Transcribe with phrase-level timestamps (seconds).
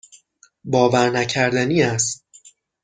[0.63, 2.25] باورنکردنی است.